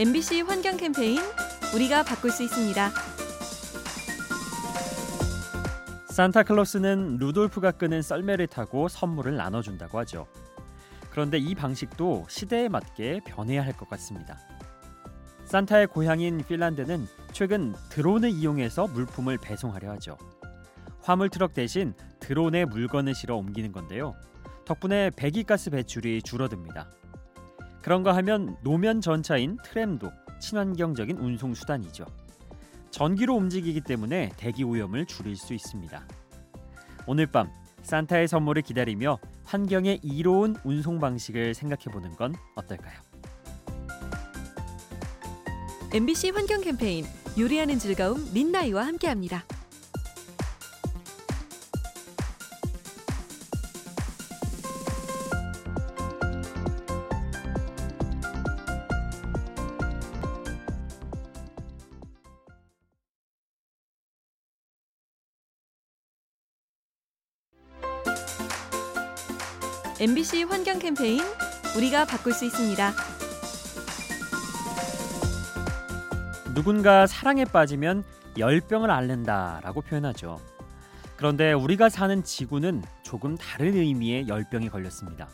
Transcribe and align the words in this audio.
MBC 0.00 0.40
환경 0.40 0.78
캠페인 0.78 1.18
우리가 1.74 2.04
바꿀 2.04 2.30
수 2.30 2.42
있습니다. 2.42 2.90
산타클로스는 6.08 7.18
루돌프가 7.18 7.72
끄는 7.72 8.00
썰매를 8.00 8.46
타고 8.46 8.88
선물을 8.88 9.36
나눠준다고 9.36 9.98
하죠. 9.98 10.26
그런데 11.10 11.36
이 11.36 11.54
방식도 11.54 12.24
시대에 12.30 12.70
맞게 12.70 13.20
변해야 13.26 13.62
할 13.62 13.74
것 13.74 13.90
같습니다. 13.90 14.38
산타의 15.44 15.88
고향인 15.88 16.44
핀란드는 16.48 17.06
최근 17.32 17.74
드론을 17.90 18.30
이용해서 18.30 18.86
물품을 18.86 19.36
배송하려 19.36 19.90
하죠. 19.90 20.16
화물 21.02 21.28
트럭 21.28 21.52
대신 21.52 21.92
드론에 22.20 22.64
물건을 22.64 23.14
실어 23.14 23.36
옮기는 23.36 23.70
건데요. 23.70 24.14
덕분에 24.64 25.10
배기가스 25.14 25.68
배출이 25.68 26.22
줄어듭니다. 26.22 26.88
그런가 27.82 28.14
하면 28.16 28.56
노면 28.62 29.00
전차인 29.00 29.58
트램도 29.64 30.10
친환경적인 30.40 31.18
운송 31.18 31.54
수단이죠. 31.54 32.04
전기로 32.90 33.34
움직이기 33.34 33.80
때문에 33.82 34.30
대기 34.36 34.64
오염을 34.64 35.06
줄일 35.06 35.36
수 35.36 35.54
있습니다. 35.54 36.02
오늘 37.06 37.26
밤 37.26 37.48
산타의 37.82 38.28
선물을 38.28 38.62
기다리며 38.62 39.18
환경에 39.44 39.98
이로운 40.02 40.56
운송 40.64 41.00
방식을 41.00 41.54
생각해 41.54 41.84
보는 41.92 42.14
건 42.16 42.34
어떨까요? 42.54 43.00
MBC 45.92 46.30
환경 46.30 46.60
캠페인 46.60 47.04
요리하는 47.38 47.78
즐거움 47.78 48.32
민나이와 48.32 48.86
함께합니다. 48.86 49.44
MBC 70.00 70.44
환경 70.44 70.78
캠페인 70.78 71.20
우리가 71.76 72.06
바꿀 72.06 72.32
수 72.32 72.46
있습니다. 72.46 72.90
누군가 76.54 77.06
사랑에 77.06 77.44
빠지면 77.44 78.02
열병을 78.38 78.90
앓는다라고 78.90 79.82
표현하죠. 79.82 80.40
그런데 81.18 81.52
우리가 81.52 81.90
사는 81.90 82.24
지구는 82.24 82.82
조금 83.02 83.36
다른 83.36 83.74
의미의 83.74 84.26
열병이 84.26 84.70
걸렸습니다. 84.70 85.28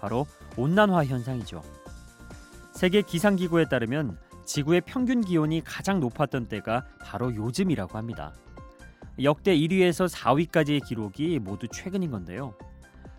바로 0.00 0.26
온난화 0.56 1.04
현상이죠. 1.04 1.62
세계 2.72 3.02
기상기구에 3.02 3.66
따르면 3.66 4.18
지구의 4.44 4.80
평균 4.80 5.20
기온이 5.20 5.62
가장 5.64 6.00
높았던 6.00 6.48
때가 6.48 6.84
바로 7.00 7.32
요즘이라고 7.32 7.96
합니다. 7.96 8.34
역대 9.22 9.56
1위에서 9.56 10.12
4위까지의 10.12 10.84
기록이 10.84 11.38
모두 11.38 11.68
최근인 11.68 12.10
건데요. 12.10 12.56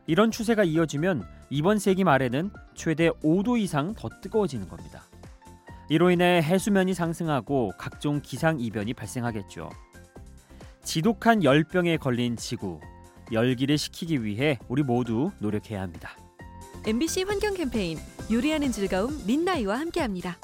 이런 0.08 0.32
추세가 0.32 0.64
이어지면 0.64 1.24
이번 1.50 1.80
세기 1.80 2.04
말에는 2.04 2.52
최대 2.76 3.10
5도 3.10 3.60
이상 3.60 3.94
더 3.94 4.10
뜨거워지는 4.22 4.68
겁니다. 4.68 5.04
이로 5.90 6.10
인해 6.10 6.42
해수면이 6.42 6.94
상승하고 6.94 7.74
각종 7.78 8.22
기상 8.22 8.60
이변이 8.60 8.94
발생하겠죠. 8.94 9.70
지독한 10.84 11.44
열병에 11.44 11.98
걸린 11.98 12.36
지구, 12.38 12.80
열기를 13.32 13.78
식히기 13.78 14.24
위해 14.24 14.58
우리 14.68 14.84
모두 14.84 15.32
노력해야 15.40 15.82
합니다. 15.82 16.12
MBC 16.86 17.24
환경 17.24 17.54
캠페인 17.54 17.98
요리하는 18.32 18.72
즐거움 18.72 19.22
민나이와 19.28 19.80
함께합니다. 19.80 20.38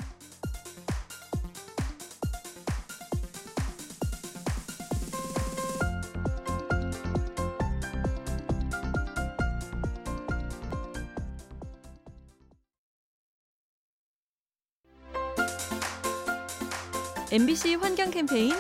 MBC 17.29 17.75
환경 17.75 18.09
캠페인 18.09 18.53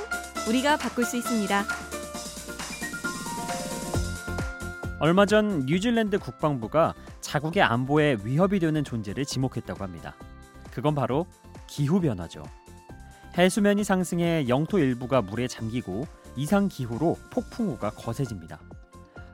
우리가 0.49 0.75
바꿀 0.75 1.05
수 1.05 1.15
있습니다. 1.15 1.63
얼마 4.99 5.25
전 5.25 5.65
뉴질랜드 5.65 6.19
국방부가 6.19 6.93
자국의 7.21 7.63
안보에 7.63 8.17
위협이 8.25 8.59
되는 8.59 8.83
존재를 8.83 9.23
지목했다고 9.23 9.81
합니다. 9.81 10.15
그건 10.69 10.95
바로 10.95 11.25
기후 11.67 12.01
변화죠. 12.01 12.43
해수면이 13.37 13.85
상승해 13.85 14.49
영토 14.49 14.79
일부가 14.79 15.21
물에 15.21 15.47
잠기고 15.47 16.05
이상 16.35 16.67
기후로 16.67 17.17
폭풍우가 17.29 17.91
거세집니다. 17.91 18.59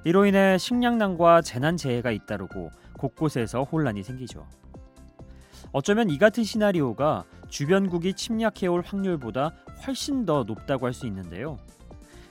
이로 0.03 0.27
인해 0.27 0.59
식량난과 0.59 1.41
재난 1.41 1.75
재해가 1.75 2.11
잇따르고 2.11 2.69
곳곳에서 2.99 3.63
혼란이 3.63 4.03
생기죠. 4.03 4.45
어쩌면 5.73 6.09
이 6.09 6.17
같은 6.19 6.43
시나리오가 6.43 7.25
주변국이 7.49 8.13
침략해올 8.13 8.83
확률보다 8.85 9.53
훨씬 9.85 10.25
더 10.25 10.43
높다고 10.43 10.85
할 10.85 10.93
수 10.93 11.07
있는데요. 11.07 11.57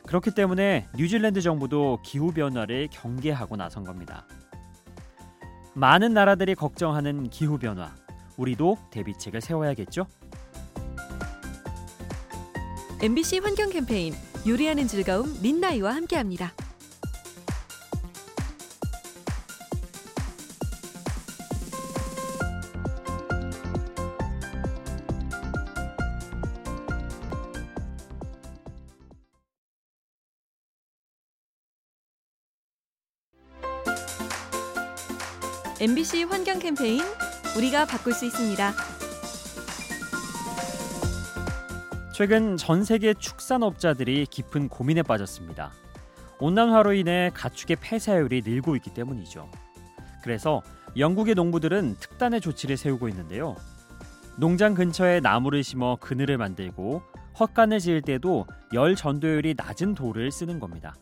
그렇기 0.06 0.30
때문에 0.30 0.88
뉴질랜드 0.96 1.40
정부도 1.40 1.98
기후 2.04 2.32
변화를 2.32 2.88
경계하고 2.90 3.56
나선 3.56 3.84
겁니다. 3.84 4.26
많은 5.74 6.12
나라들이 6.12 6.54
걱정하는 6.54 7.28
기후 7.30 7.58
변화, 7.58 7.94
우리도 8.36 8.78
대비책을 8.90 9.40
세워야겠죠? 9.40 10.06
MBC 13.00 13.38
환경 13.38 13.70
캠페인 13.70 14.14
요리하는 14.46 14.86
즐거움 14.86 15.40
민나이와 15.42 15.94
함께합니다. 15.94 16.52
MBC 35.82 36.22
환경 36.22 36.60
캠페인 36.60 37.00
우리가 37.56 37.86
바꿀 37.86 38.12
수 38.12 38.24
있습니다. 38.24 38.72
최근 42.14 42.56
전 42.56 42.84
세계 42.84 43.12
축산업자들이 43.14 44.26
깊은 44.26 44.68
고민에 44.68 45.02
빠졌습니다. 45.02 45.72
온난화로 46.38 46.92
인해 46.92 47.32
가축의 47.34 47.78
폐사율이 47.80 48.42
늘고 48.46 48.76
있기 48.76 48.94
때문이죠. 48.94 49.50
그래서 50.22 50.62
영국의 50.96 51.34
농부들은 51.34 51.96
특단의 51.98 52.40
조치를 52.40 52.76
세우고 52.76 53.08
있는데요. 53.08 53.56
농장 54.36 54.74
근처에 54.74 55.18
나무를 55.18 55.64
심어 55.64 55.96
그늘을 55.96 56.38
만들고 56.38 57.02
헛간을 57.40 57.80
지을 57.80 58.02
때도 58.02 58.46
열 58.72 58.94
전도율이 58.94 59.54
낮은 59.56 59.96
돌을 59.96 60.30
쓰는 60.30 60.60
겁니다. 60.60 60.94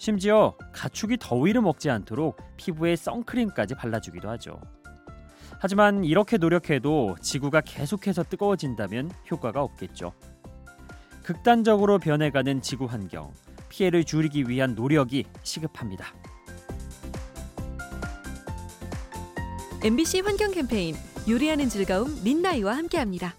심지어 0.00 0.54
가축이 0.72 1.18
더위를 1.20 1.60
먹지 1.60 1.90
않도록 1.90 2.38
피부에 2.56 2.96
선크림까지 2.96 3.74
발라주기도 3.74 4.30
하죠. 4.30 4.58
하지만 5.58 6.04
이렇게 6.04 6.38
노력해도 6.38 7.16
지구가 7.20 7.60
계속해서 7.60 8.22
뜨거워진다면 8.22 9.10
효과가 9.30 9.62
없겠죠. 9.62 10.14
극단적으로 11.22 11.98
변해가는 11.98 12.62
지구 12.62 12.86
환경, 12.86 13.30
피해를 13.68 14.04
줄이기 14.04 14.48
위한 14.48 14.74
노력이 14.74 15.26
시급합니다. 15.42 16.06
MBC 19.84 20.20
환경 20.20 20.50
캠페인 20.50 20.94
요리하는 21.28 21.68
즐거움 21.68 22.24
민나이와 22.24 22.74
함께합니다. 22.74 23.34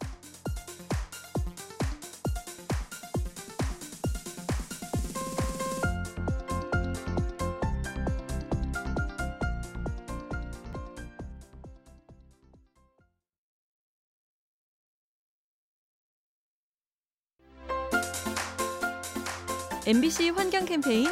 MBC 19.88 20.30
환경 20.30 20.66
캠페인 20.66 21.07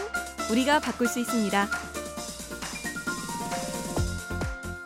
우리가 0.52 0.80
바꿀 0.80 1.08
수 1.08 1.20
있습니다. 1.20 1.68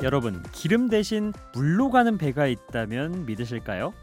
여러분, 0.01 0.41
기름 0.53 0.87
대신 0.87 1.33
물로 1.53 1.89
가는 1.89 2.17
배가 2.17 2.47
있다면 2.47 3.25
믿으실까요? 3.25 3.93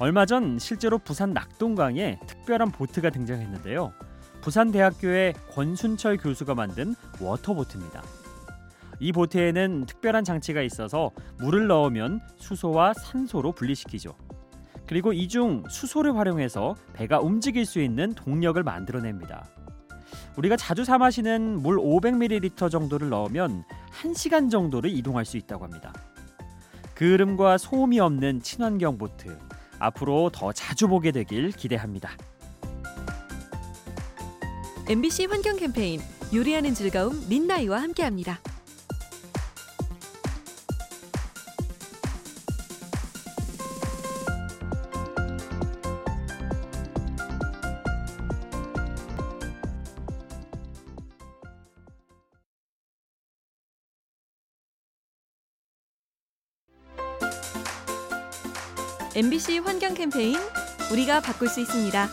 얼마 0.00 0.24
전 0.24 0.58
실제로 0.58 0.96
부산 0.96 1.34
낙동강에 1.34 2.18
특별한 2.26 2.70
보트가 2.72 3.10
등장했는데요. 3.10 3.92
부산대학교의 4.40 5.34
권순철 5.50 6.16
교수가 6.16 6.54
만든 6.54 6.94
워터보트입니다. 7.20 8.02
이 9.00 9.12
보트에는 9.12 9.84
특별한 9.84 10.24
장치가 10.24 10.62
있어서 10.62 11.10
물을 11.38 11.66
넣으면 11.66 12.20
수소와 12.38 12.94
산소로 12.94 13.52
분리시키죠. 13.52 14.14
그리고 14.88 15.12
이 15.12 15.28
중 15.28 15.62
수소를 15.68 16.16
활용해서 16.16 16.74
배가 16.94 17.20
움직일 17.20 17.66
수 17.66 17.80
있는 17.80 18.14
동력을 18.14 18.60
만들어냅니다. 18.62 19.46
우리가 20.36 20.56
자주 20.56 20.84
사 20.84 20.96
마시는 20.96 21.60
물 21.62 21.76
500ml 21.76 22.70
정도를 22.70 23.10
넣으면 23.10 23.64
1시간 24.00 24.50
정도를 24.50 24.90
이동할 24.90 25.26
수 25.26 25.36
있다고 25.36 25.64
합니다. 25.64 25.92
그름과 26.94 27.58
소음이 27.58 28.00
없는 28.00 28.40
친환경 28.40 28.96
보트 28.96 29.38
앞으로 29.78 30.30
더 30.32 30.52
자주 30.52 30.88
보게 30.88 31.12
되길 31.12 31.52
기대합니다. 31.52 32.10
MBC 34.88 35.26
환경 35.26 35.56
캠페인 35.56 36.00
요리하는 36.34 36.72
즐거움 36.72 37.28
민나이와 37.28 37.82
함께합니다. 37.82 38.38
MBC 59.18 59.58
환경 59.58 59.94
캠페인 59.94 60.36
우리가 60.92 61.20
바꿀 61.20 61.48
수 61.48 61.58
있습니다. 61.58 62.06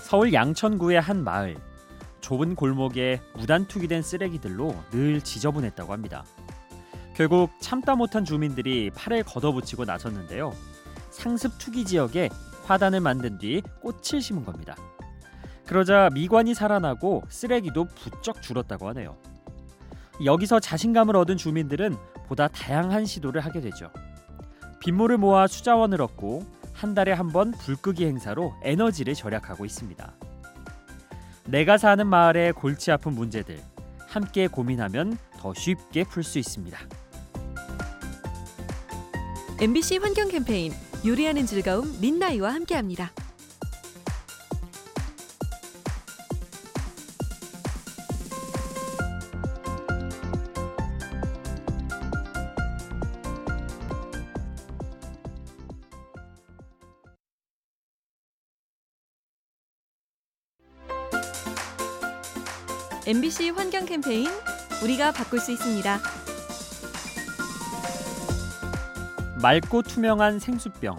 서울 0.00 0.32
양천구의 0.32 0.98
한 0.98 1.22
마을 1.22 1.54
좁은 2.22 2.54
골목에 2.54 3.20
무단 3.34 3.68
투기된 3.68 4.00
쓰레기들로 4.00 4.74
늘 4.90 5.20
지저분했다고 5.20 5.92
합니다. 5.92 6.24
결국 7.14 7.50
참다 7.60 7.94
못한 7.96 8.24
주민들이 8.24 8.88
팔을 8.88 9.22
걷어붙이고 9.24 9.84
나섰는데요. 9.84 10.54
상습 11.10 11.58
투기 11.58 11.84
지역에 11.84 12.30
화단을 12.64 13.00
만든 13.00 13.36
뒤 13.36 13.60
꽃을 13.82 14.22
심은 14.22 14.46
겁니다. 14.46 14.76
그러자 15.66 16.08
미관이 16.14 16.54
살아나고 16.54 17.24
쓰레기도 17.28 17.84
부쩍 17.84 18.40
줄었다고 18.40 18.88
하네요. 18.88 19.18
여기서 20.24 20.58
자신감을 20.58 21.16
얻은 21.16 21.36
주민들은 21.36 21.98
보다 22.28 22.46
다양한 22.48 23.06
시도를 23.06 23.40
하게 23.40 23.60
되죠. 23.60 23.90
빗물을 24.80 25.16
모아 25.18 25.46
수자원을 25.46 26.00
얻고 26.02 26.46
한 26.72 26.94
달에 26.94 27.12
한 27.12 27.32
번 27.32 27.50
불끄기 27.52 28.06
행사로 28.06 28.54
에너지를 28.62 29.14
절약하고 29.14 29.64
있습니다. 29.64 30.12
내가 31.46 31.78
사는 31.78 32.06
마을의 32.06 32.52
골치 32.52 32.92
아픈 32.92 33.14
문제들 33.14 33.58
함께 34.06 34.46
고민하면 34.46 35.16
더 35.38 35.52
쉽게 35.54 36.04
풀 36.04 36.22
수 36.22 36.38
있습니다. 36.38 36.78
MBC 39.60 39.96
환경 39.98 40.28
캠페인 40.28 40.72
요리하는 41.04 41.46
즐거움 41.46 42.00
민나이와 42.00 42.54
함께합니다. 42.54 43.10
MBC 63.08 63.48
환경 63.56 63.86
캠페인 63.86 64.28
우리가 64.84 65.12
바꿀 65.12 65.40
수 65.40 65.50
있습니다. 65.50 65.98
맑고 69.40 69.80
투명한 69.80 70.38
생수병. 70.38 70.98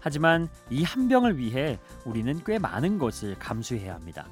하지만 0.00 0.48
이 0.68 0.82
한 0.82 1.06
병을 1.06 1.38
위해 1.38 1.78
우리는 2.04 2.42
꽤 2.44 2.58
많은 2.58 2.98
것을 2.98 3.38
감수해야 3.38 3.94
합니다. 3.94 4.26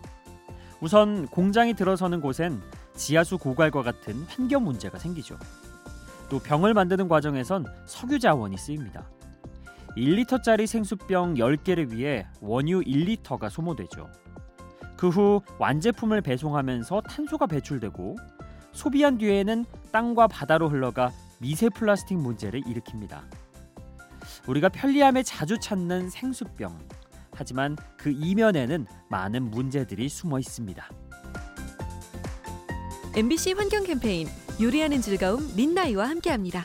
우선 0.81 1.29
공장이 1.29 1.75
들어서는 1.75 2.21
곳엔 2.21 2.61
지하수 2.97 3.39
고갈과 3.39 3.85
같은 3.85 4.25
환경 4.27 4.65
문제가 4.65 4.99
생기죠. 4.99 5.39
또 6.29 6.41
병을 6.41 6.75
만드는 6.75 7.07
과정에선 7.07 7.67
석유 7.87 8.19
자원이 8.19 8.59
쓰입니다. 8.59 9.07
1리터짜리 9.97 10.67
생수병 10.67 11.35
10개를 11.35 11.93
위해 11.93 12.27
원유 12.41 12.81
1리터가 12.81 13.49
소모되죠. 13.49 14.11
그 15.03 15.09
후 15.09 15.43
완제품을 15.59 16.21
배송하면서 16.21 17.01
탄소가 17.01 17.49
배출되고 17.49 18.17
소비한 18.71 19.19
뒤에는 19.19 19.65
땅과 19.91 20.29
바다로 20.29 20.69
흘러가 20.69 21.11
미세 21.41 21.69
플라스틱 21.69 22.19
문제를 22.19 22.61
일으킵니다. 22.61 23.21
우리가 24.47 24.69
편리함에 24.69 25.25
자주 25.25 25.59
찾는 25.59 26.09
생수병. 26.09 26.79
하지만 27.33 27.77
그 27.97 28.13
이면에는 28.13 28.87
많은 29.11 29.51
문제들이 29.51 30.09
숨어 30.09 30.39
있습니다. 30.39 30.89
MBC 33.17 33.55
환경 33.55 33.83
캠페인 33.83 34.29
요리하는 34.61 35.01
즐거움 35.01 35.53
민나이와 35.57 36.09
함께합니다. 36.09 36.65